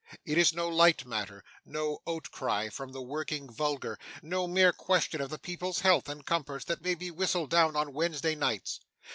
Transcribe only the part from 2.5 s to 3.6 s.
from the working